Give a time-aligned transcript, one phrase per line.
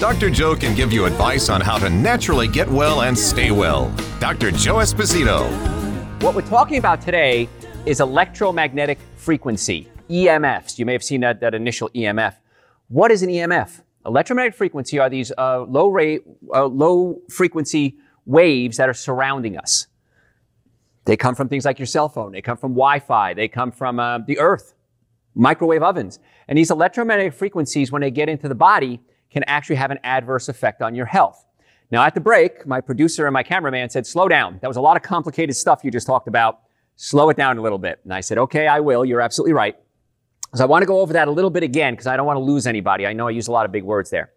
[0.00, 0.30] Dr.
[0.30, 3.94] Joe can give you advice on how to naturally get well and stay well.
[4.18, 4.50] Dr.
[4.50, 5.46] Joe Esposito.
[6.22, 7.50] What we're talking about today
[7.84, 10.78] is electromagnetic frequency, EMFs.
[10.78, 12.34] You may have seen that, that initial EMF.
[12.88, 13.82] What is an EMF?
[14.06, 16.22] Electromagnetic frequency are these uh, low rate,
[16.54, 19.86] uh, low frequency waves that are surrounding us.
[21.04, 22.32] They come from things like your cell phone.
[22.32, 23.34] They come from Wi-Fi.
[23.34, 24.72] They come from uh, the earth,
[25.34, 26.20] microwave ovens.
[26.48, 30.48] And these electromagnetic frequencies, when they get into the body, can actually have an adverse
[30.48, 31.46] effect on your health.
[31.90, 34.58] Now, at the break, my producer and my cameraman said, slow down.
[34.62, 36.60] That was a lot of complicated stuff you just talked about.
[36.96, 38.00] Slow it down a little bit.
[38.04, 39.04] And I said, okay, I will.
[39.04, 39.76] You're absolutely right.
[40.54, 42.36] So I want to go over that a little bit again because I don't want
[42.36, 43.06] to lose anybody.
[43.06, 44.30] I know I use a lot of big words there.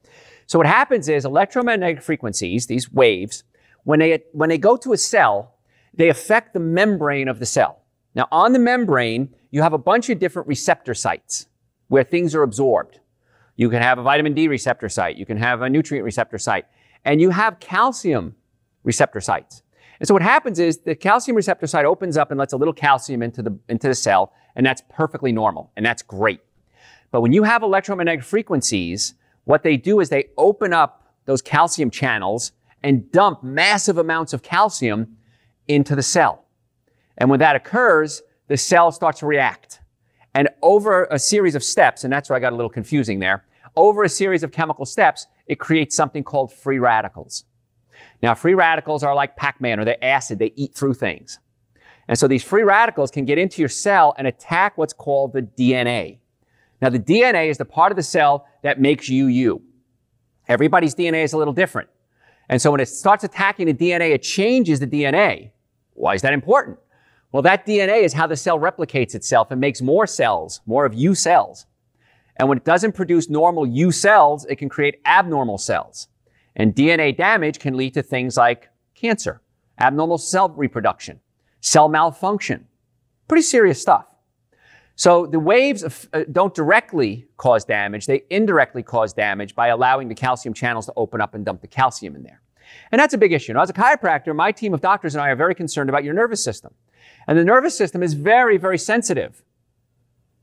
[0.46, 3.44] So what happens is electromagnetic frequencies, these waves,
[3.84, 5.56] when they, when they go to a cell,
[5.94, 7.82] they affect the membrane of the cell.
[8.16, 11.48] Now, on the membrane, you have a bunch of different receptor sites
[11.88, 13.00] where things are absorbed.
[13.64, 15.16] You can have a vitamin D receptor site.
[15.16, 16.66] You can have a nutrient receptor site.
[17.06, 18.36] And you have calcium
[18.84, 19.64] receptor sites.
[20.02, 22.74] And so what happens is the calcium receptor site opens up and lets a little
[22.74, 26.42] calcium into the, into the cell, and that's perfectly normal, and that's great.
[27.10, 29.14] But when you have electromagnetic frequencies,
[29.46, 32.52] what they do is they open up those calcium channels
[32.84, 35.16] and dump massive amounts of calcium
[35.70, 36.44] into the cell.
[37.18, 39.80] And when that occurs, the cell starts to react.
[40.36, 43.46] And over a series of steps, and that's where I got a little confusing there,
[43.76, 47.46] over a series of chemical steps, it creates something called free radicals.
[48.22, 50.40] Now, free radicals are like Pac-Man or they're acid.
[50.40, 51.40] They eat through things.
[52.08, 55.42] And so these free radicals can get into your cell and attack what's called the
[55.42, 56.20] DNA.
[56.82, 59.62] Now, the DNA is the part of the cell that makes you you.
[60.48, 61.90] Everybody's DNA is a little different.
[62.50, 65.52] And so when it starts attacking the DNA, it changes the DNA.
[65.94, 66.78] Why is that important?
[67.32, 70.94] Well, that DNA is how the cell replicates itself and makes more cells, more of
[70.94, 71.66] you cells.
[72.38, 76.08] And when it doesn't produce normal U cells, it can create abnormal cells.
[76.56, 79.42] And DNA damage can lead to things like cancer,
[79.80, 81.20] abnormal cell reproduction,
[81.62, 82.68] cell malfunction.
[83.28, 84.06] Pretty serious stuff.
[84.96, 88.06] So the waves uh, don't directly cause damage.
[88.06, 91.68] They indirectly cause damage by allowing the calcium channels to open up and dump the
[91.68, 92.42] calcium in there.
[92.92, 93.54] And that's a big issue.
[93.54, 96.14] Now, as a chiropractor, my team of doctors and I are very concerned about your
[96.14, 96.74] nervous system.
[97.28, 99.44] And the nervous system is very, very sensitive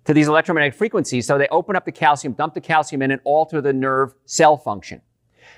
[0.04, 1.26] to these electromagnetic frequencies.
[1.26, 4.56] So they open up the calcium, dump the calcium in, and alter the nerve cell
[4.56, 5.02] function.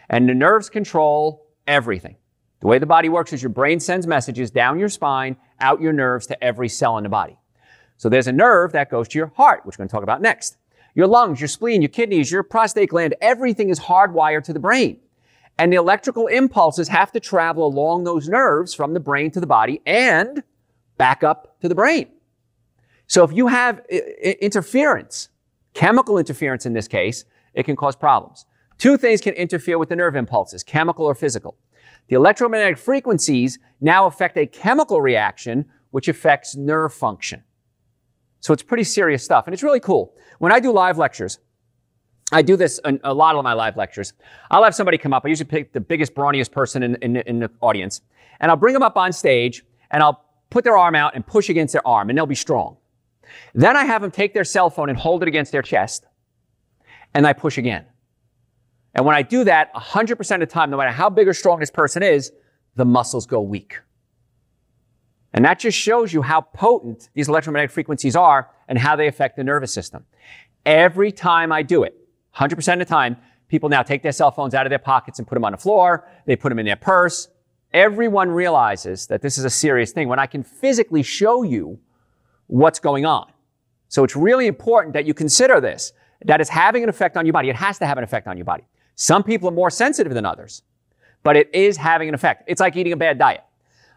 [0.09, 2.17] And the nerves control everything.
[2.61, 5.93] The way the body works is your brain sends messages down your spine, out your
[5.93, 7.37] nerves to every cell in the body.
[7.97, 10.23] So there's a nerve that goes to your heart, which we're going to talk about
[10.23, 10.57] next.
[10.95, 15.01] Your lungs, your spleen, your kidneys, your prostate gland, everything is hardwired to the brain.
[15.59, 19.47] And the electrical impulses have to travel along those nerves from the brain to the
[19.47, 20.43] body and
[20.99, 22.09] back up to the brain.
[23.13, 23.97] So if you have uh,
[24.41, 25.29] interference,
[25.75, 28.47] chemical interference in this case, it can cause problems.
[28.79, 31.59] Two things can interfere with the nerve impulses, chemical or physical.
[32.09, 37.45] The electromagnetic frequencies now affect a chemical reaction which affects nerve function.
[38.41, 40.15] So it's pretty serious stuff and it's really cool.
[40.39, 41.39] When I do live lectures,
[42.33, 44.15] I do this in a lot of my live lectures.
[44.51, 45.27] I'll have somebody come up.
[45.27, 48.01] I usually pick the biggest, brawniest person in, in, in the audience
[48.41, 51.51] and I'll bring them up on stage and I'll put their arm out and push
[51.51, 52.79] against their arm, and they'll be strong.
[53.55, 56.07] Then I have them take their cell phone and hold it against their chest,
[57.15, 57.87] and I push again.
[58.95, 61.61] And when I do that, 100% of the time, no matter how big or strong
[61.61, 62.33] this person is,
[62.77, 63.79] the muscles go weak.
[65.33, 69.37] And that just shows you how potent these electromagnetic frequencies are and how they affect
[69.37, 70.05] the nervous system.
[70.67, 71.97] Every time I do it,
[72.37, 73.17] 100% of the time,
[73.49, 75.59] people now take their cell phones out of their pockets and put them on the
[75.59, 76.07] floor.
[76.27, 77.29] They put them in their purse.
[77.73, 81.79] Everyone realizes that this is a serious thing when I can physically show you
[82.53, 83.33] what's going on.
[83.89, 85.95] So it's really important that you consider this,
[86.27, 87.49] that it's having an effect on your body.
[87.49, 88.65] It has to have an effect on your body.
[88.95, 90.63] Some people are more sensitive than others,
[91.23, 92.45] but it is having an effect.
[92.47, 93.43] It's like eating a bad diet.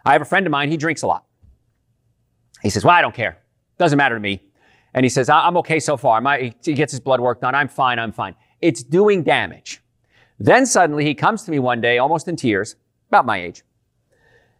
[0.06, 1.26] I have a friend of mine, he drinks a lot.
[2.62, 3.40] He says, Well, I don't care.
[3.78, 4.42] Doesn't matter to me.
[4.94, 6.22] And he says, I'm okay so far.
[6.22, 7.54] My, he gets his blood work done.
[7.56, 8.00] I'm fine.
[8.00, 8.36] I'm fine.
[8.62, 9.82] It's doing damage.
[10.40, 12.78] Then suddenly he comes to me one day, almost in tears,
[13.10, 13.64] about my age.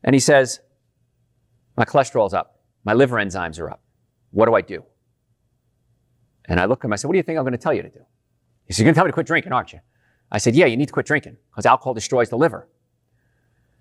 [0.04, 0.60] And he says,
[1.78, 2.60] My cholesterol's up.
[2.84, 3.82] My liver enzymes are up.
[4.36, 4.84] What do I do?
[6.44, 7.74] And I look at him, I said, What do you think I'm going to tell
[7.74, 8.02] you to do?
[8.66, 9.80] He said, You're going to tell me to quit drinking, aren't you?
[10.30, 12.68] I said, Yeah, you need to quit drinking because alcohol destroys the liver.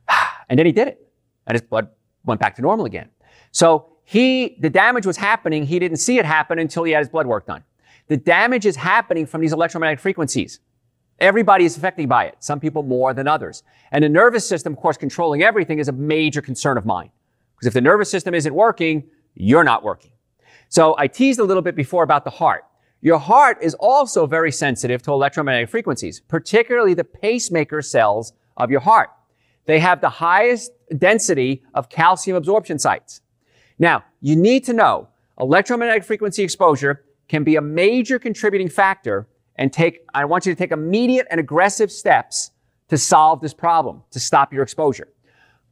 [0.48, 1.10] And then he did it.
[1.46, 1.88] and his blood
[2.24, 3.08] went back to normal again.
[3.50, 5.64] So he, the damage was happening.
[5.64, 7.64] He didn't see it happen until he had his blood work done.
[8.08, 10.60] The damage is happening from these electromagnetic frequencies.
[11.18, 13.62] Everybody is affected by it, some people more than others.
[13.90, 17.10] And the nervous system, of course, controlling everything is a major concern of mine.
[17.56, 19.04] Because if the nervous system isn't working,
[19.34, 20.12] you're not working.
[20.74, 22.64] So I teased a little bit before about the heart.
[23.00, 28.80] Your heart is also very sensitive to electromagnetic frequencies, particularly the pacemaker cells of your
[28.80, 29.10] heart.
[29.66, 33.20] They have the highest density of calcium absorption sites.
[33.78, 35.06] Now, you need to know
[35.38, 40.58] electromagnetic frequency exposure can be a major contributing factor and take, I want you to
[40.58, 42.50] take immediate and aggressive steps
[42.88, 45.06] to solve this problem, to stop your exposure.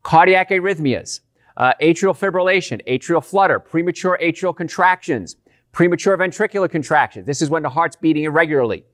[0.04, 1.18] Cardiac arrhythmias,
[1.56, 5.36] uh, atrial fibrillation, atrial flutter, premature atrial contractions,
[5.72, 7.26] premature ventricular contractions.
[7.26, 8.84] This is when the heart's beating irregularly.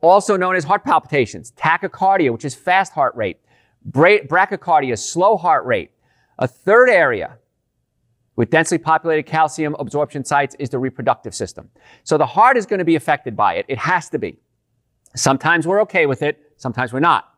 [0.00, 3.38] Also known as heart palpitations, tachycardia, which is fast heart rate,
[3.84, 5.90] bra- bradycardia, slow heart rate.
[6.38, 7.38] A third area
[8.34, 11.68] with densely populated calcium absorption sites is the reproductive system.
[12.02, 13.66] So the heart is going to be affected by it.
[13.68, 14.38] It has to be.
[15.14, 16.52] Sometimes we're okay with it.
[16.56, 17.31] Sometimes we're not.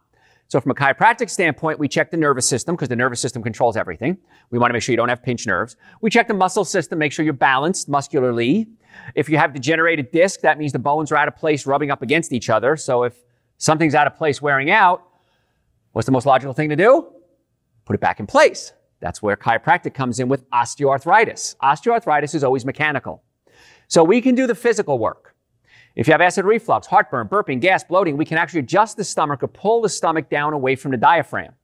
[0.55, 3.77] So from a chiropractic standpoint, we check the nervous system because the nervous system controls
[3.77, 4.17] everything.
[4.53, 5.75] We want to make sure you don't have pinched nerves.
[6.01, 8.69] We check the muscle system, make sure you're balanced muscularly.
[9.17, 12.03] If you have degenerated disc, that means the bones are out of place rubbing up
[12.03, 12.77] against each other.
[12.77, 13.17] So if
[13.59, 15.03] something's out of place wearing out,
[15.91, 17.13] what's the most logical thing to do?
[17.85, 18.75] Put it back in place.
[19.01, 21.57] That's where chiropractic comes in with osteoarthritis.
[21.65, 23.25] Osteoarthritis is always mechanical.
[23.89, 25.34] So we can do the physical work.
[25.97, 29.43] If you have acid reflux, heartburn, burping, gas, bloating, we can actually adjust the stomach
[29.43, 31.55] or pull the stomach down away from the diaphragm.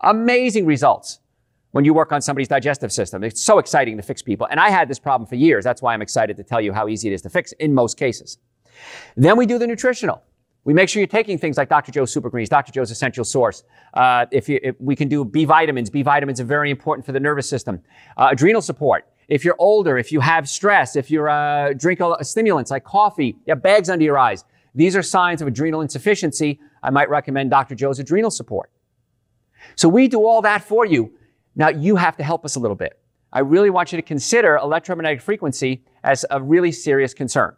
[0.00, 1.18] Amazing results
[1.72, 3.24] when you work on somebody's digestive system.
[3.24, 4.46] It's so exciting to fix people.
[4.50, 5.64] And I had this problem for years.
[5.64, 7.98] That's why I'm excited to tell you how easy it is to fix in most
[7.98, 8.38] cases.
[9.16, 10.22] Then we do the nutritional.
[10.64, 11.90] We make sure you're taking things like Dr.
[11.90, 12.70] Joe's Super Greens, Dr.
[12.70, 13.64] Joe's Essential Source.
[13.94, 17.10] Uh, if, you, if, we can do B vitamins, B vitamins are very important for
[17.10, 17.82] the nervous system.
[18.16, 19.08] Uh, adrenal support.
[19.28, 23.36] If you're older, if you have stress, if you uh, drink a, stimulants like coffee,
[23.46, 26.60] you have bags under your eyes, these are signs of adrenal insufficiency.
[26.82, 27.74] I might recommend Dr.
[27.74, 28.70] Joe's adrenal support.
[29.76, 31.12] So we do all that for you.
[31.54, 32.98] Now you have to help us a little bit.
[33.32, 37.54] I really want you to consider electromagnetic frequency as a really serious concern.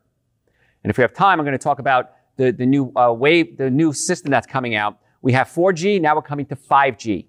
[0.82, 3.56] And if we have time, I'm going to talk about the, the new uh, wave,
[3.56, 4.99] the new system that's coming out.
[5.22, 7.26] We have 4G, now we're coming to 5G.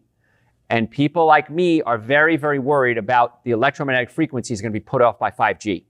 [0.69, 4.83] And people like me are very, very worried about the electromagnetic frequencies going to be
[4.83, 5.83] put off by 5G.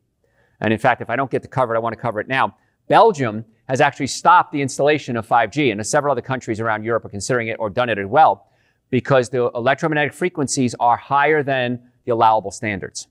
[0.60, 2.28] And in fact, if I don't get to cover it, I want to cover it
[2.28, 2.56] now.
[2.88, 7.10] Belgium has actually stopped the installation of 5G, and several other countries around Europe are
[7.10, 8.48] considering it or done it as well,
[8.90, 13.08] because the electromagnetic frequencies are higher than the allowable standards.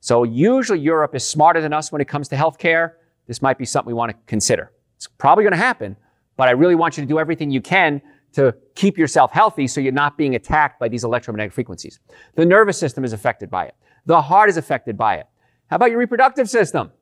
[0.00, 2.92] So usually Europe is smarter than us when it comes to healthcare.
[3.26, 4.72] This might be something we want to consider.
[4.96, 5.96] It's probably going to happen,
[6.36, 8.02] but I really want you to do everything you can
[8.36, 12.00] to keep yourself healthy so you're not being attacked by these electromagnetic frequencies.
[12.34, 13.74] The nervous system is affected by it.
[14.04, 15.26] The heart is affected by it.
[15.68, 16.92] How about your reproductive system?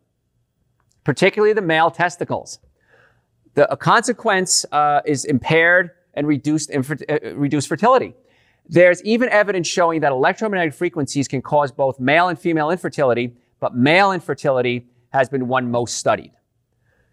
[1.03, 2.61] Particularly the male testicles.
[3.55, 8.15] The consequence uh, is impaired and reduced, infer- uh, reduced fertility.
[8.69, 13.75] There's even evidence showing that electromagnetic frequencies can cause both male and female infertility, but
[13.75, 16.31] male infertility has been one most studied.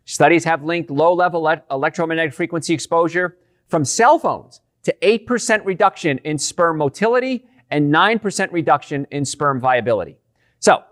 [0.05, 3.37] Studies have linked low level electromagnetic frequency exposure
[3.71, 10.17] from cell phones to 8% reduction in sperm motility and 9% reduction in sperm viability.
[10.59, 10.83] So,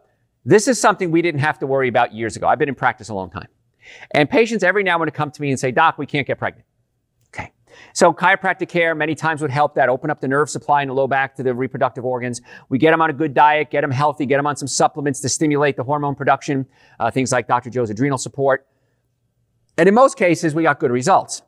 [0.46, 2.48] this is something we didn't have to worry about years ago.
[2.48, 3.50] I've been in practice a long time.
[4.12, 6.40] And patients every now and then come to me and say, Doc, we can't get
[6.40, 6.66] pregnant.
[7.28, 7.52] Okay.
[7.94, 10.94] So chiropractic care many times would help that, open up the nerve supply in the
[10.94, 12.42] low back to the reproductive organs.
[12.70, 15.20] We get them on a good diet, get them healthy, get them on some supplements
[15.22, 16.66] to stimulate the hormone production,
[17.00, 17.70] uh, things like Dr.
[17.70, 18.66] Joe's adrenal support.
[19.78, 21.42] And in most cases, we got good results.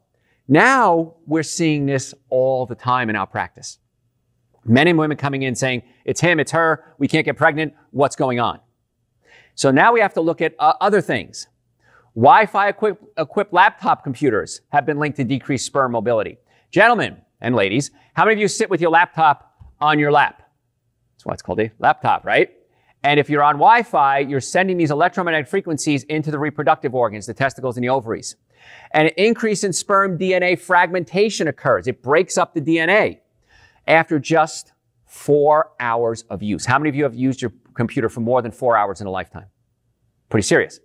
[0.51, 3.79] Now we're seeing this all the time in our practice.
[4.65, 8.17] Men and women coming in saying, it's him, it's her, we can't get pregnant, what's
[8.17, 8.59] going on?
[9.55, 11.47] So now we have to look at uh, other things.
[12.15, 16.37] Wi-Fi equipped, equipped laptop computers have been linked to decreased sperm mobility.
[16.69, 20.43] Gentlemen and ladies, how many of you sit with your laptop on your lap?
[21.13, 22.51] That's why it's called a laptop, right?
[23.03, 27.33] And if you're on Wi-Fi, you're sending these electromagnetic frequencies into the reproductive organs, the
[27.33, 28.35] testicles and the ovaries.
[28.91, 31.87] An increase in sperm DNA fragmentation occurs.
[31.87, 33.19] It breaks up the DNA
[33.87, 34.73] after just
[35.07, 36.65] four hours of use.
[36.65, 39.11] How many of you have used your computer for more than four hours in a
[39.11, 39.47] lifetime?
[40.29, 40.79] Pretty serious.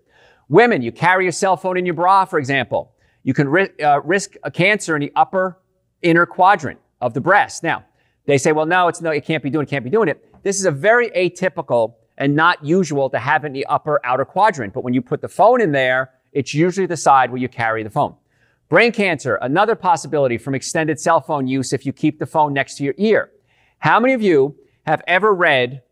[0.48, 2.94] Women, you carry your cell phone in your bra, for example.
[3.24, 5.58] You can ri- uh, risk a cancer in the upper
[6.00, 7.62] inner quadrant of the breast.
[7.62, 7.84] Now,
[8.26, 10.24] they say, well, no, it's no, it can't be doing it, can't be doing it.
[10.42, 14.72] This is a very atypical and not usual to have in the upper outer quadrant.
[14.72, 17.82] But when you put the phone in there, it's usually the side where you carry
[17.82, 18.14] the phone.
[18.68, 22.76] Brain cancer, another possibility from extended cell phone use if you keep the phone next
[22.76, 23.30] to your ear.
[23.78, 24.56] How many of you
[24.86, 25.82] have ever read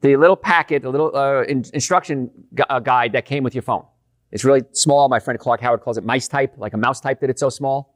[0.00, 3.62] the little packet, the little uh, in- instruction gu- uh, guide that came with your
[3.62, 3.84] phone?
[4.32, 5.08] It's really small.
[5.08, 7.48] My friend Clark Howard calls it mice type, like a mouse type that it's so
[7.48, 7.94] small.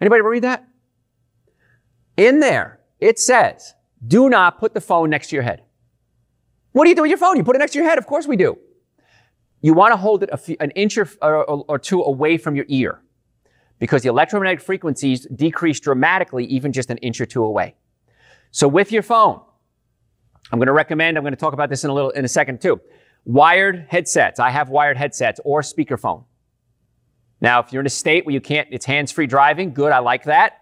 [0.00, 0.66] Anybody ever read that?
[2.16, 3.74] In there, it says,
[4.06, 5.64] do not put the phone next to your head.
[6.72, 7.36] What do you do with your phone?
[7.36, 7.98] You put it next to your head.
[7.98, 8.58] Of course we do.
[9.60, 12.66] You want to hold it few, an inch or, or, or two away from your
[12.68, 13.00] ear
[13.78, 17.74] because the electromagnetic frequencies decrease dramatically even just an inch or two away.
[18.50, 19.40] So with your phone,
[20.52, 22.28] I'm going to recommend, I'm going to talk about this in a little, in a
[22.28, 22.80] second too.
[23.24, 24.40] Wired headsets.
[24.40, 26.24] I have wired headsets or speakerphone.
[27.40, 30.24] Now, if you're in a state where you can't, it's hands-free driving, good, I like
[30.24, 30.54] that.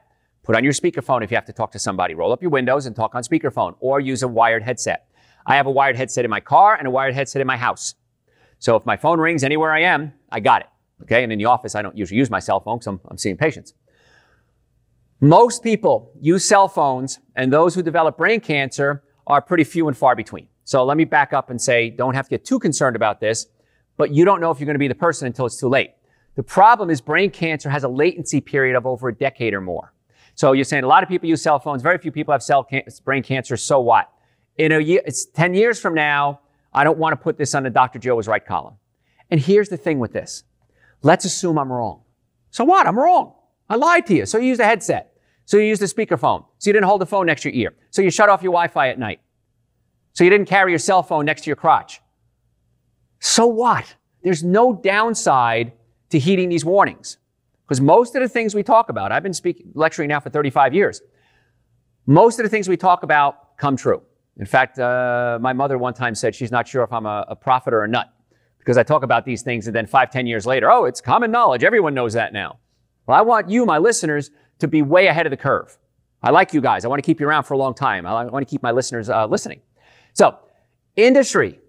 [0.43, 2.15] Put on your speakerphone if you have to talk to somebody.
[2.15, 5.09] Roll up your windows and talk on speakerphone or use a wired headset.
[5.47, 7.95] I have a wired headset in my car and a wired headset in my house.
[8.59, 10.69] So if my phone rings anywhere I am, I got it.
[11.03, 11.23] Okay.
[11.23, 13.37] And in the office, I don't usually use my cell phone because I'm, I'm seeing
[13.37, 13.75] patients.
[15.21, 19.97] Most people use cell phones, and those who develop brain cancer are pretty few and
[19.97, 20.49] far between.
[20.65, 23.47] So let me back up and say, don't have to get too concerned about this,
[23.97, 25.93] but you don't know if you're going to be the person until it's too late.
[26.35, 29.95] The problem is brain cancer has a latency period of over a decade or more.
[30.35, 32.63] So you're saying a lot of people use cell phones, very few people have cell
[32.63, 34.11] can- brain cancer, so what?
[34.59, 36.41] In a year, it's 10 years from now,
[36.73, 37.99] I don't want to put this on the Dr.
[37.99, 38.75] Joe was right column.
[39.31, 40.45] And here's the thing with this.
[41.03, 42.03] Let's assume I'm wrong.
[42.51, 42.87] So what?
[42.87, 43.35] I'm wrong.
[43.69, 44.27] I lied to you.
[44.27, 45.13] So you used a headset.
[45.45, 46.45] So you used a speakerphone.
[46.59, 47.77] So you didn't hold the phone next to your ear.
[47.91, 49.21] So you shut off your Wi-Fi at night.
[50.13, 52.01] So you didn't carry your cell phone next to your crotch.
[53.21, 53.97] So what?
[54.23, 55.73] There's no downside
[56.11, 57.19] to heeding these warnings.
[57.65, 60.73] Because most of the things we talk about, I've been speaking, lecturing now for 35
[60.73, 61.03] years.
[62.07, 64.03] Most of the things we talk about come true.
[64.39, 67.37] In fact, uh, my mother one time said she's not sure if I'm a, a
[67.37, 68.13] prophet or a nut
[68.59, 71.31] because I talk about these things and then five, ten years later, oh, it's common
[71.31, 71.65] knowledge.
[71.65, 72.59] Everyone knows that now.
[73.07, 75.79] Well, I want you, my listeners, to be way ahead of the curve.
[76.23, 76.85] I like you guys.
[76.85, 78.07] I want to keep you around for a long time.
[78.07, 79.61] I want to keep my listeners uh, listening.
[80.15, 80.37] So,
[80.97, 81.61] industry,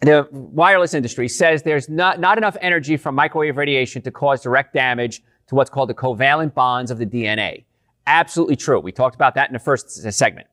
[0.00, 4.74] the wireless industry says there's not, not enough energy from microwave radiation to cause direct
[4.74, 7.64] damage to what's called the covalent bonds of the DNA.
[8.06, 8.78] Absolutely true.
[8.80, 10.46] We talked about that in the first segment.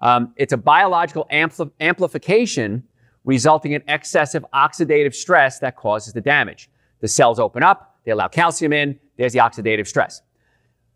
[0.00, 2.84] Um, it's a biological ampli- amplification
[3.24, 6.70] resulting in excessive oxidative stress that causes the damage.
[7.00, 10.22] The cells open up, they allow calcium in, there's the oxidative stress.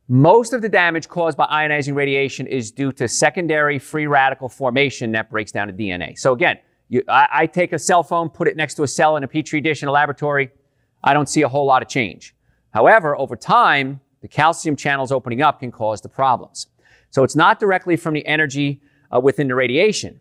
[0.09, 5.13] Most of the damage caused by ionizing radiation is due to secondary free radical formation
[5.13, 6.19] that breaks down the DNA.
[6.19, 6.59] So again,
[6.89, 9.29] you, I, I take a cell phone, put it next to a cell in a
[9.29, 10.51] petri dish in a laboratory.
[11.03, 12.35] I don't see a whole lot of change.
[12.71, 16.67] However, over time, the calcium channels opening up can cause the problems.
[17.11, 18.83] So it's not directly from the energy
[19.15, 20.21] uh, within the radiation.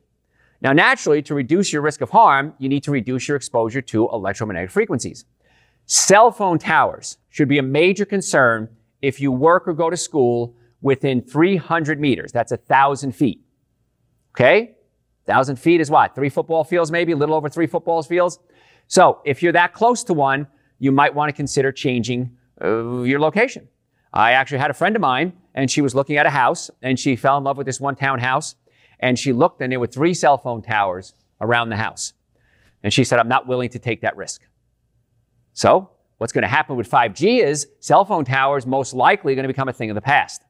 [0.62, 4.08] Now, naturally, to reduce your risk of harm, you need to reduce your exposure to
[4.10, 5.26] electromagnetic frequencies.
[5.86, 8.70] Cell phone towers should be a major concern
[9.02, 12.32] if you work or go to school within 300 meters.
[12.32, 13.42] That's a thousand feet.
[14.34, 14.76] Okay?
[15.26, 16.16] Thousand feet is what?
[16.16, 18.40] Three football fields, maybe a little over three football fields.
[18.88, 20.48] So if you're that close to one,
[20.80, 23.68] you might want to consider changing uh, your location.
[24.14, 27.00] I actually had a friend of mine, and she was looking at a house, and
[27.00, 28.56] she fell in love with this one townhouse,
[29.04, 32.14] and she looked, and there were three cell phone towers around the house.
[32.84, 34.42] And she said, I'm not willing to take that risk.
[35.52, 39.44] So what's going to happen with 5G is cell phone towers most likely are going
[39.44, 40.42] to become a thing of the past.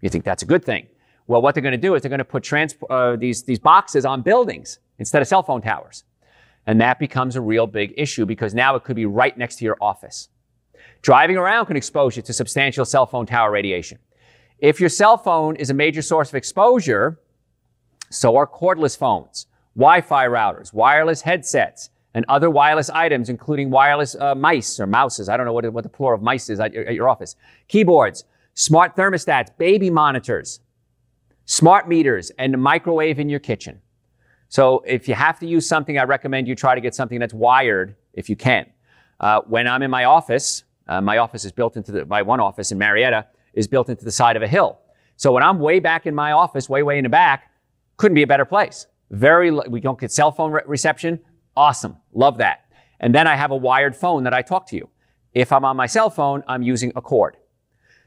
[0.00, 0.86] You think that's a good thing?
[1.26, 3.58] Well, what they're going to do is they're going to put trans- uh, these, these
[3.58, 6.04] boxes on buildings instead of cell phone towers.
[6.66, 9.66] And that becomes a real big issue because now it could be right next to
[9.66, 10.30] your office.
[11.02, 13.98] Driving around can expose you to substantial cell phone tower radiation.
[14.58, 17.20] If your cell phone is a major source of exposure,
[18.10, 19.46] so are cordless phones,
[19.76, 25.28] Wi-Fi routers, wireless headsets, and other wireless items, including wireless uh, mice or mouses.
[25.28, 27.36] I don't know what, what the plural of mice is at your, at your office.
[27.68, 28.24] Keyboards,
[28.54, 30.60] smart thermostats, baby monitors,
[31.44, 33.80] smart meters, and the microwave in your kitchen.
[34.48, 37.34] So if you have to use something, I recommend you try to get something that's
[37.34, 38.66] wired if you can.
[39.20, 42.40] Uh, when I'm in my office, uh, my office is built into the, my one
[42.40, 44.78] office in Marietta is built into the side of a hill.
[45.16, 47.47] So when I'm way back in my office, way, way in the back,
[47.98, 48.86] couldn't be a better place.
[49.10, 51.20] Very, we don't get cell phone re- reception.
[51.56, 51.96] Awesome.
[52.14, 52.64] Love that.
[53.00, 54.88] And then I have a wired phone that I talk to you.
[55.34, 57.36] If I'm on my cell phone, I'm using a cord.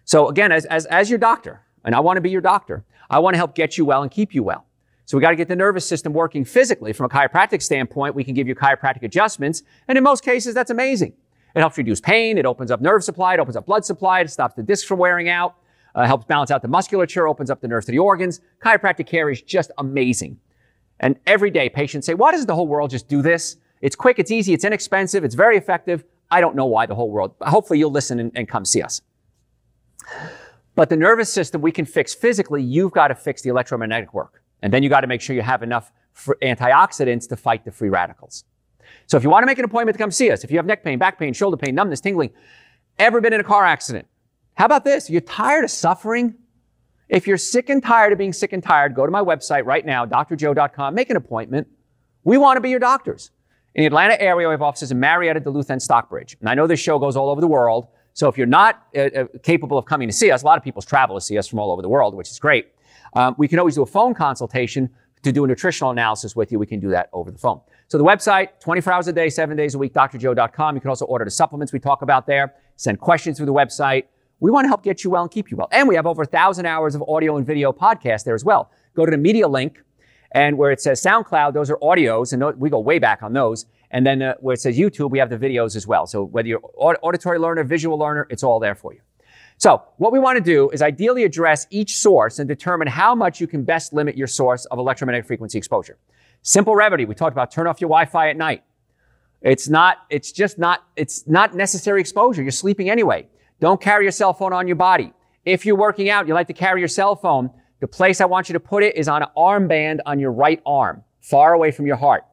[0.04, 3.20] So again, as, as, as your doctor, and I want to be your doctor, I
[3.20, 4.66] want to help get you well and keep you well.
[5.06, 6.94] So we got to get the nervous system working physically.
[6.94, 9.64] From a chiropractic standpoint, we can give you chiropractic adjustments.
[9.88, 11.14] And in most cases, that's amazing.
[11.54, 12.38] It helps reduce pain.
[12.38, 13.34] It opens up nerve supply.
[13.34, 14.22] It opens up blood supply.
[14.22, 15.56] It stops the discs from wearing out.
[15.94, 18.40] Uh, helps balance out the musculature, opens up the nerves to the organs.
[18.64, 20.40] Chiropractic care is just amazing.
[21.00, 23.58] And every day patients say, why doesn't the whole world just do this?
[23.82, 26.04] It's quick, it's easy, it's inexpensive, it's very effective.
[26.30, 27.34] I don't know why the whole world.
[27.42, 29.02] Hopefully you'll listen and, and come see us.
[30.76, 34.42] But the nervous system we can fix physically, you've got to fix the electromagnetic work.
[34.62, 35.92] And then you got to make sure you have enough
[36.42, 38.46] antioxidants to fight the free radicals.
[39.08, 40.66] So if you want to make an appointment to come see us, if you have
[40.66, 42.32] neck pain, back pain, shoulder pain, numbness, tingling,
[43.00, 44.08] ever been in a car accident,
[44.56, 45.10] how about this?
[45.10, 46.36] You're tired of suffering?
[47.10, 49.86] If you're sick and tired of being sick and tired, go to my website right
[49.86, 51.68] now, drjoe.com, make an appointment.
[52.24, 53.32] We want to be your doctors.
[53.76, 56.38] In the Atlanta area, we have offices in Marietta, Duluth, and Stockbridge.
[56.40, 57.88] And I know this show goes all over the world.
[58.14, 60.64] So if you're not uh, uh, capable of coming to see us, a lot of
[60.64, 62.68] people travel to see us from all over the world, which is great.
[63.14, 64.90] Um, we can always do a phone consultation
[65.24, 66.60] to do a nutritional analysis with you.
[66.60, 67.62] We can do that over the phone.
[67.88, 70.76] So the website, 24 hours a day, seven days a week, drjoe.com.
[70.76, 74.06] You can also order the supplements we talk about there, send questions through the website.
[74.42, 75.70] We want to help get you well and keep you well.
[75.72, 78.72] And we have over a thousand hours of audio and video podcast there as well.
[78.96, 79.84] Go to the media link
[80.32, 83.68] and where it says SoundCloud, those are audios and we go way back on those.
[83.92, 86.08] And then uh, where it says YouTube, we have the videos as well.
[86.08, 89.02] So whether you're auditory learner, visual learner, it's all there for you.
[89.58, 93.40] So what we want to do is ideally address each source and determine how much
[93.40, 96.00] you can best limit your source of electromagnetic frequency exposure.
[96.42, 97.06] Simple remedy.
[97.06, 98.64] We talked about turn off your Wi-Fi at night.
[99.44, 102.42] It's not, it's just not, it's not necessary exposure.
[102.42, 103.28] You're sleeping anyway.
[103.62, 105.14] Don't carry your cell phone on your body.
[105.46, 107.50] If you're working out, you like to carry your cell phone,
[107.80, 110.62] the place I want you to put it is on an armband on your right
[110.66, 112.26] arm, far away from your heart.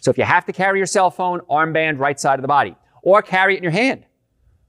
[0.00, 2.76] So if you have to carry your cell phone, armband right side of the body,
[3.02, 4.06] or carry it in your hand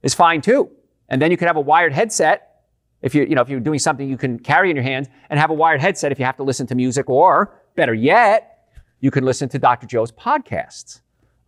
[0.03, 0.69] is fine too.
[1.07, 2.55] And then you could have a wired headset
[3.01, 5.39] if you, you know, if you're doing something you can carry in your hand and
[5.39, 9.11] have a wired headset if you have to listen to music or better yet, you
[9.11, 9.85] can listen to Dr.
[9.85, 11.01] Joe's podcasts.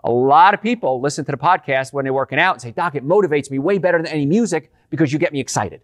[0.04, 2.96] A lot of people listen to the podcast when they're working out and say, Doc,
[2.96, 5.82] it motivates me way better than any music because you get me excited.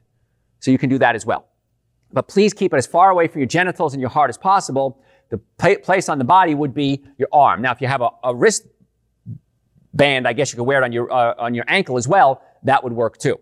[0.59, 1.47] So you can do that as well.
[2.11, 5.01] But please keep it as far away from your genitals and your heart as possible.
[5.29, 5.39] The
[5.83, 7.61] place on the body would be your arm.
[7.61, 8.67] Now, if you have a, a wrist
[9.93, 12.43] band, I guess you could wear it on your, uh, on your ankle as well.
[12.63, 13.39] That would work too.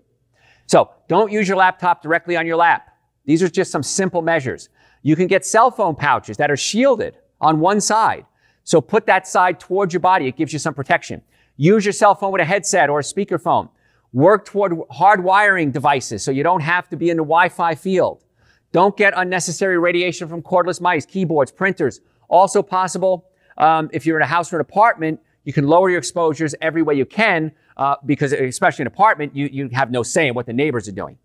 [0.68, 2.88] So don't use your laptop directly on your lap.
[3.26, 4.70] These are just some simple measures.
[5.04, 8.26] You can get cell phone pouches that are shielded on one side.
[8.72, 10.28] So put that side towards your body.
[10.28, 11.22] It gives you some protection.
[11.58, 13.68] Use your cell phone with a headset or a speakerphone.
[14.14, 18.24] Work toward hardwiring devices so you don't have to be in the Wi-Fi field.
[18.72, 22.00] Don't get unnecessary radiation from cordless mice, keyboards, printers.
[22.30, 23.26] Also possible
[23.58, 26.82] um, if you're in a house or an apartment, you can lower your exposures every
[26.82, 30.34] way you can uh, because especially in an apartment, you, you have no say in
[30.34, 31.18] what the neighbors are doing.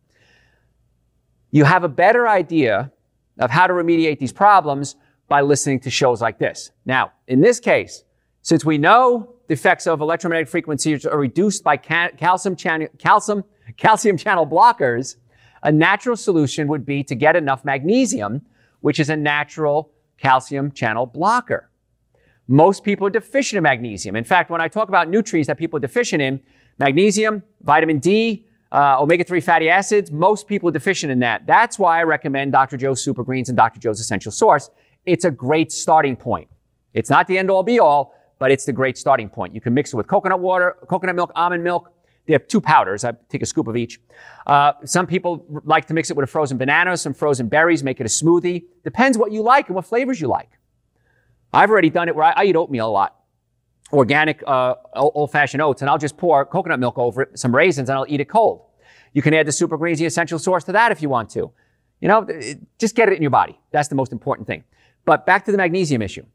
[1.53, 2.91] You have a better idea
[3.39, 4.97] of how to remediate these problems
[5.29, 6.71] by listening to shows like this.
[6.85, 8.05] Now, in this case,
[8.43, 13.45] since we know the effects of electromagnetic frequencies are reduced by calcium, channel, calcium,
[13.77, 15.17] calcium channel blockers,
[15.63, 18.43] a natural solution would be to get enough magnesium,
[18.81, 21.71] which is a natural calcium channel blocker.
[22.49, 24.15] Most people are deficient in magnesium.
[24.15, 26.41] In fact, when I talk about nutrients that people are deficient in,
[26.79, 31.47] magnesium, vitamin D, uh, omega-3 fatty acids, most people are deficient in that.
[31.47, 32.77] That's why I recommend Dr.
[32.77, 33.81] Joe's Super Greens and Dr.
[33.81, 34.71] Joe's Essential Source.
[35.07, 36.49] It's a great starting point.
[36.93, 39.55] It's not the end all be all, but it's the great starting point.
[39.55, 41.93] You can mix it with coconut water, coconut milk, almond milk.
[42.27, 43.05] They have two powders.
[43.05, 44.01] I take a scoop of each.
[44.47, 48.01] Uh, some people like to mix it with a frozen banana, some frozen berries, make
[48.01, 48.65] it a smoothie.
[48.83, 50.51] Depends what you like and what flavors you like.
[51.53, 53.17] I've already done it where I, I eat oatmeal a lot,
[53.93, 57.97] organic uh, old-fashioned oats, and I'll just pour coconut milk over it, some raisins, and
[57.97, 58.63] I'll eat it cold.
[59.13, 61.53] You can add the Super Greens, the essential source to that if you want to.
[62.01, 62.27] You know,
[62.79, 63.59] just get it in your body.
[63.71, 64.65] That's the most important thing.
[65.07, 66.27] But back to the magnesium issue.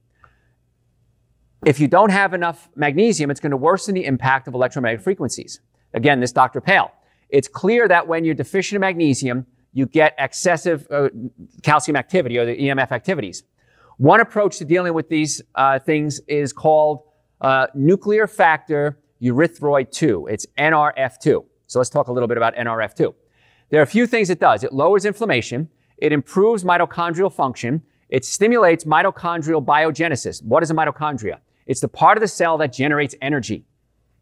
[1.63, 5.61] If you don't have enough magnesium, it's going to worsen the impact of electromagnetic frequencies.
[5.93, 6.59] Again, this Dr.
[6.61, 6.91] Pall.
[7.29, 11.09] It's clear that when you're deficient in magnesium, you get excessive uh,
[11.61, 13.43] calcium activity or the EMF activities.
[13.97, 17.03] One approach to dealing with these uh, things is called
[17.39, 20.27] uh, nuclear factor erythroid 2.
[20.27, 21.45] It's NRF2.
[21.67, 23.13] So let's talk a little bit about NRF2.
[23.69, 24.63] There are a few things it does.
[24.63, 25.69] It lowers inflammation.
[25.97, 27.83] It improves mitochondrial function.
[28.11, 30.43] It stimulates mitochondrial biogenesis.
[30.43, 31.39] What is a mitochondria?
[31.65, 33.65] It's the part of the cell that generates energy.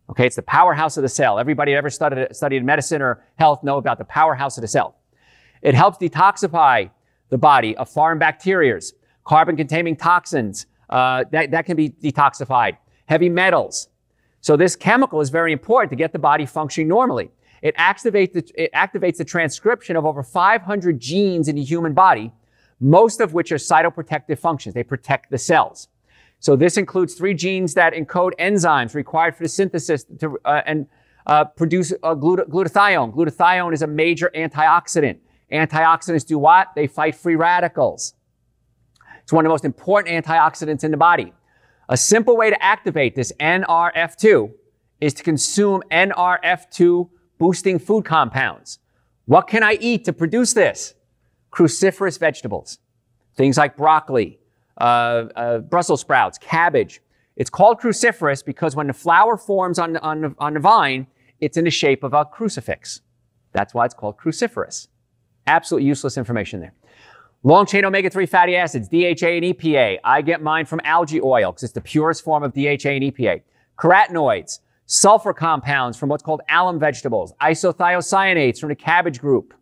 [0.09, 1.39] Okay, it's the powerhouse of the cell.
[1.39, 4.95] Everybody ever studied, studied medicine or health know about the powerhouse of the cell.
[5.61, 6.89] It helps detoxify
[7.29, 8.79] the body of foreign bacteria
[9.23, 13.89] carbon containing toxins, uh, that, that can be detoxified, heavy metals.
[14.41, 17.29] So this chemical is very important to get the body functioning normally.
[17.61, 22.31] It activates the, it activates the transcription of over 500 genes in the human body,
[22.79, 24.75] most of which are cytoprotective functions.
[24.75, 25.87] They protect the cells.
[26.39, 30.87] So this includes three genes that encode enzymes required for the synthesis to, uh, and
[31.27, 33.13] uh, produce uh, glut- glutathione.
[33.13, 35.17] Glutathione is a major antioxidant.
[35.51, 36.69] Antioxidants do what?
[36.75, 38.13] They fight free radicals.
[39.21, 41.33] It's one of the most important antioxidants in the body.
[41.89, 44.51] A simple way to activate this NRF2
[45.01, 48.79] is to consume NRF2 boosting food compounds.
[49.25, 50.93] What can I eat to produce this?
[51.51, 52.79] Cruciferous vegetables,
[53.35, 54.39] things like broccoli,
[54.79, 57.01] uh, uh, Brussels sprouts, cabbage.
[57.35, 61.07] It's called cruciferous because when the flower forms on, on, on the vine,
[61.39, 63.01] it's in the shape of a crucifix.
[63.53, 64.87] That's why it's called cruciferous.
[65.47, 66.73] Absolutely useless information there.
[67.43, 69.99] Long chain omega 3 fatty acids, DHA and EPA.
[70.03, 73.41] I get mine from algae oil because it's the purest form of DHA and EPA.
[73.77, 79.53] Carotenoids, sulfur compounds from what's called allium vegetables, isothiocyanates from the cabbage group.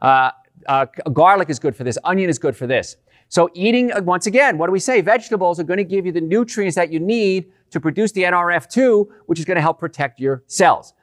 [0.00, 0.30] Uh,
[0.68, 2.96] uh, garlic is good for this, onion is good for this.
[3.28, 5.00] So eating, uh, once again, what do we say?
[5.00, 9.06] Vegetables are going to give you the nutrients that you need to produce the NRF2,
[9.26, 10.94] which is going to help protect your cells.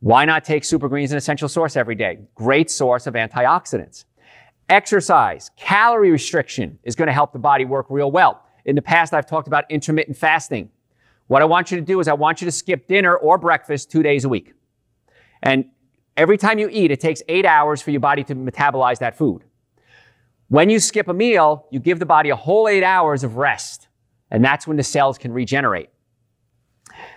[0.00, 2.18] Why not take super greens an essential source every day?
[2.34, 4.04] Great source of antioxidants.
[4.68, 8.42] Exercise, calorie restriction is going to help the body work real well.
[8.64, 10.70] In the past, I've talked about intermittent fasting.
[11.26, 13.90] What I want you to do is I want you to skip dinner or breakfast
[13.90, 14.54] two days a week.
[15.42, 15.66] And
[16.16, 19.42] every time you eat, it takes eight hours for your body to metabolize that food.
[20.48, 23.88] When you skip a meal, you give the body a whole eight hours of rest.
[24.30, 25.90] And that's when the cells can regenerate.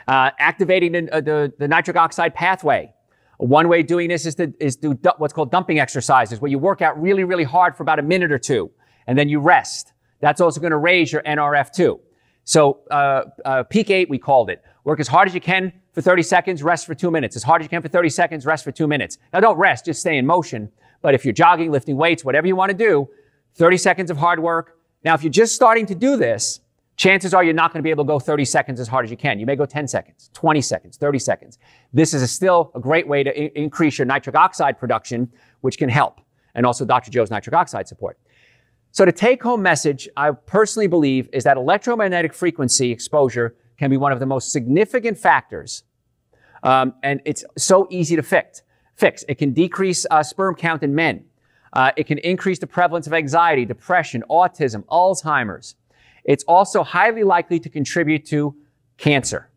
[0.08, 2.94] Uh, activating the, uh, the, the nitric oxide pathway.
[3.38, 6.58] One way of doing this is to is do what's called dumping exercises, where you
[6.58, 8.72] work out really, really hard for about a minute or two,
[9.06, 9.94] and then you rest.
[10.22, 12.00] That's also going to raise your NRF2.
[12.46, 14.64] So uh, uh, peak eight, we called it.
[14.88, 17.36] Work as hard as you can for 30 seconds, rest for two minutes.
[17.36, 19.18] As hard as you can for 30 seconds, rest for two minutes.
[19.34, 20.72] Now don't rest, just stay in motion.
[21.02, 23.10] But if you're jogging, lifting weights, whatever you want to do,
[23.56, 24.78] 30 seconds of hard work.
[25.04, 26.62] Now, if you're just starting to do this,
[26.96, 29.12] chances are you're not going to be able to go 30 seconds as hard as
[29.12, 29.40] you can.
[29.40, 31.58] You may go 10 seconds, 20 seconds, 30 seconds.
[31.92, 35.90] This is a still a great way to increase your nitric oxide production, which can
[35.90, 36.22] help,
[36.56, 37.12] and also Dr.
[37.12, 38.18] Joe's nitric oxide support.
[38.94, 43.98] So the take home message, I personally believe, is that electromagnetic frequency exposure can be
[43.98, 45.84] one of the most significant factors.
[46.64, 48.64] Um, and it's so easy to fix.
[48.96, 49.24] Fix.
[49.28, 51.26] It can decrease uh, sperm count in men.
[51.74, 55.76] Uh, it can increase the prevalence of anxiety, depression, autism, Alzheimer's.
[56.24, 58.56] It's also highly likely to contribute to
[58.98, 59.50] cancer.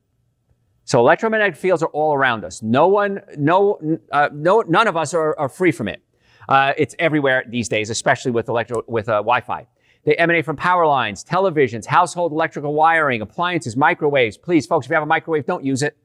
[0.84, 2.62] So electromagnetic fields are all around us.
[2.62, 6.02] No one, no, uh, no, none of us are, are free from it.
[6.48, 9.66] Uh, it's everywhere these days, especially with electro, with uh, Wi-Fi.
[10.04, 14.38] They emanate from power lines, televisions, household electrical wiring, appliances, microwaves.
[14.38, 15.96] Please, folks, if you have a microwave, don't use it.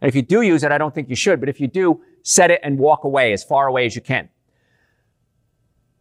[0.00, 1.40] And if you do use it, I don't think you should.
[1.40, 4.28] But if you do, set it and walk away as far away as you can.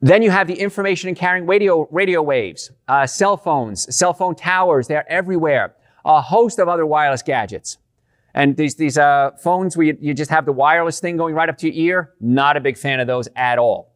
[0.02, 4.36] Then you have the information and carrying radio, radio waves, uh, cell phones, cell phone
[4.36, 4.88] towers.
[4.88, 5.74] They're everywhere.
[6.06, 7.78] A host of other wireless gadgets.
[8.34, 11.50] And these, these uh, phones where you, you just have the wireless thing going right
[11.50, 13.96] up to your ear, not a big fan of those at all.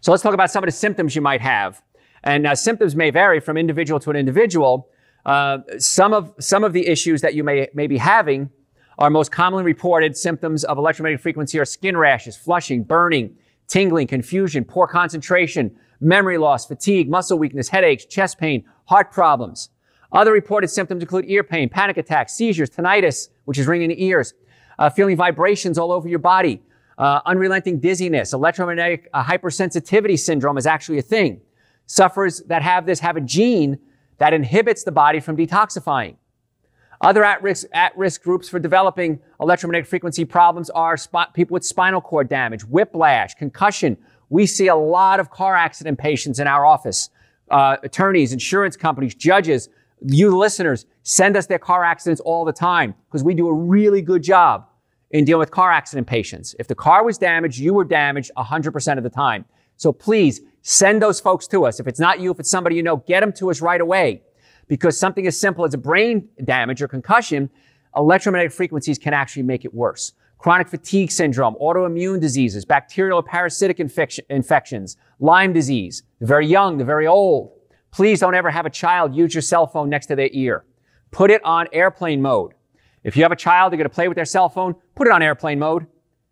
[0.00, 1.82] So let's talk about some of the symptoms you might have.
[2.24, 4.88] And uh, symptoms may vary from individual to an individual.
[5.24, 8.50] Uh, some, of, some of the issues that you may, may be having
[8.98, 13.36] are most commonly reported symptoms of electromagnetic frequency are skin rashes, flushing, burning,
[13.68, 19.70] tingling, confusion, poor concentration, memory loss, fatigue, muscle weakness, headaches, chest pain, heart problems.
[20.10, 24.04] Other reported symptoms include ear pain, panic attacks, seizures, tinnitus, which is ringing in the
[24.04, 24.34] ears,
[24.78, 26.62] uh, feeling vibrations all over your body,
[26.96, 31.40] uh, unrelenting dizziness, electromagnetic uh, hypersensitivity syndrome is actually a thing.
[31.88, 33.78] Sufferers that have this have a gene
[34.18, 36.16] that inhibits the body from detoxifying.
[37.00, 42.28] Other at-risk, at-risk groups for developing electromagnetic frequency problems are sp- people with spinal cord
[42.28, 43.96] damage, whiplash, concussion.
[44.28, 47.08] We see a lot of car accident patients in our office.
[47.50, 49.70] Uh, attorneys, insurance companies, judges,
[50.04, 54.02] you listeners, send us their car accidents all the time because we do a really
[54.02, 54.68] good job
[55.12, 56.54] in dealing with car accident patients.
[56.58, 59.46] If the car was damaged, you were damaged 100% of the time.
[59.76, 61.80] So please send those folks to us.
[61.80, 64.22] If it's not you, if it's somebody you know, get them to us right away
[64.68, 67.50] because something as simple as a brain damage or concussion,
[67.96, 70.12] electromagnetic frequencies can actually make it worse.
[70.38, 76.78] Chronic fatigue syndrome, autoimmune diseases, bacterial or parasitic infection, infections, Lyme disease, the very young,
[76.78, 77.52] the very old.
[77.90, 80.64] Please don't ever have a child use your cell phone next to their ear.
[81.10, 82.52] Put it on airplane mode.
[83.02, 85.12] If you have a child, they're going to play with their cell phone, put it
[85.12, 85.86] on airplane mode,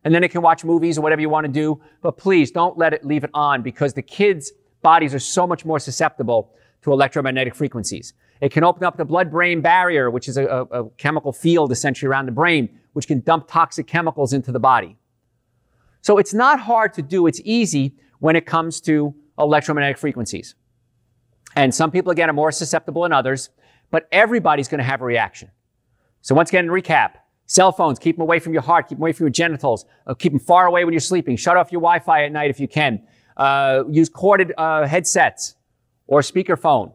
[0.07, 1.81] and then it can watch movies or whatever you want to do.
[2.01, 5.65] But please don't let it leave it on because the kids' bodies are so much
[5.65, 8.15] more susceptible to electromagnetic frequencies.
[8.41, 12.09] It can open up the blood-brain barrier, which is a, a, a chemical field essentially
[12.09, 14.97] around the brain, which can dump toxic chemicals into the body.
[16.03, 17.27] So it's not hard to do.
[17.27, 20.55] It's easy when it comes to electromagnetic frequencies.
[21.57, 23.51] And some people, again, are more susceptible than others,
[23.91, 25.51] but everybody's going to have a reaction.
[26.21, 27.15] So once again, recap.
[27.47, 30.15] Cell phones, keep them away from your heart, keep them away from your genitals, uh,
[30.15, 31.37] keep them far away when you're sleeping.
[31.37, 33.03] Shut off your Wi-Fi at night if you can.
[33.37, 35.55] Uh, use corded uh, headsets
[36.07, 36.93] or speakerphone.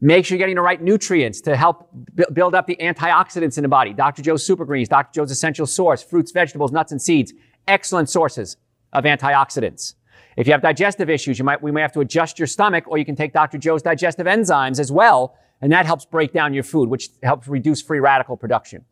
[0.00, 3.62] Make sure you're getting the right nutrients to help b- build up the antioxidants in
[3.62, 3.92] the body.
[3.92, 4.22] Dr.
[4.22, 5.14] Joe's Super Greens, Dr.
[5.14, 7.32] Joe's Essential Source, fruits, vegetables, nuts, and seeds.
[7.68, 8.56] Excellent sources
[8.92, 9.94] of antioxidants.
[10.36, 12.98] If you have digestive issues, you might, we may have to adjust your stomach, or
[12.98, 13.58] you can take Dr.
[13.58, 17.80] Joe's digestive enzymes as well, and that helps break down your food, which helps reduce
[17.80, 18.84] free radical production.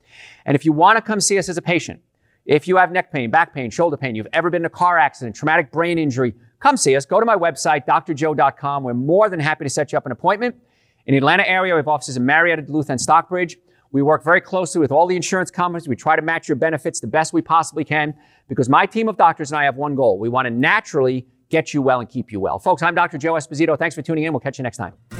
[0.46, 2.00] And if you want to come see us as a patient,
[2.46, 4.96] if you have neck pain, back pain, shoulder pain, you've ever been in a car
[4.96, 7.04] accident, traumatic brain injury, come see us.
[7.04, 8.84] Go to my website, drjoe.com.
[8.84, 10.56] We're more than happy to set you up an appointment.
[11.06, 13.58] In the Atlanta area, we have offices in Marietta, Duluth, and Stockbridge.
[13.92, 15.88] We work very closely with all the insurance companies.
[15.88, 18.14] We try to match your benefits the best we possibly can
[18.48, 20.18] because my team of doctors and I have one goal.
[20.18, 22.60] We want to naturally get you well and keep you well.
[22.60, 23.18] Folks, I'm Dr.
[23.18, 23.76] Joe Esposito.
[23.76, 24.32] Thanks for tuning in.
[24.32, 25.19] We'll catch you next time.